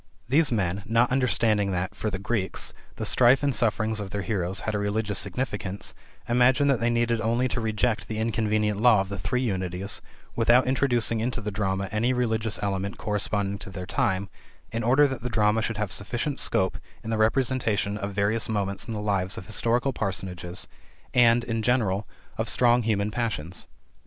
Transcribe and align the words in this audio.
These 0.27 0.51
men, 0.51 0.81
not 0.87 1.11
understanding 1.11 1.69
that, 1.73 1.93
for 1.93 2.09
the 2.09 2.17
Greeks, 2.17 2.73
the 2.95 3.05
strife 3.05 3.43
and 3.43 3.53
sufferings 3.53 3.99
of 3.99 4.09
their 4.09 4.23
heroes 4.23 4.61
had 4.61 4.73
a 4.73 4.79
religious 4.79 5.19
significance, 5.19 5.93
imagined 6.27 6.71
that 6.71 6.79
they 6.79 6.89
needed 6.89 7.21
only 7.21 7.47
to 7.49 7.61
reject 7.61 8.07
the 8.07 8.17
inconvenient 8.17 8.81
law 8.81 9.01
of 9.01 9.09
the 9.09 9.19
three 9.19 9.43
Unities, 9.43 10.01
without 10.35 10.65
introducing 10.65 11.19
into 11.19 11.39
the 11.39 11.51
drama 11.51 11.87
any 11.91 12.13
religious 12.13 12.57
element 12.63 12.97
corresponding 12.97 13.59
to 13.59 13.69
their 13.69 13.85
time, 13.85 14.27
in 14.71 14.81
order 14.83 15.07
that 15.07 15.21
the 15.21 15.29
drama 15.29 15.61
should 15.61 15.77
have 15.77 15.91
sufficient 15.91 16.39
scope 16.39 16.79
in 17.03 17.11
the 17.11 17.17
representation 17.19 17.95
of 17.95 18.11
various 18.11 18.49
moments 18.49 18.87
in 18.87 18.93
the 18.95 18.99
lives 18.99 19.37
of 19.37 19.45
historical 19.45 19.93
personages 19.93 20.67
and, 21.13 21.43
in 21.43 21.61
general, 21.61 22.07
of 22.39 22.49
strong 22.49 22.81
human 22.81 23.11
passions. 23.11 23.67